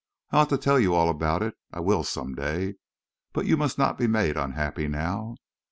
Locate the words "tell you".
0.57-0.95